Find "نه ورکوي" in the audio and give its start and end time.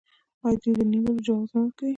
1.53-1.89